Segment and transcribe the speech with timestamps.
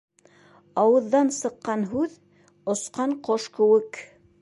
[0.83, 2.19] Ауыҙҙан сыҡҡан һүҙ
[2.75, 4.05] осҡан ҡош кеүек.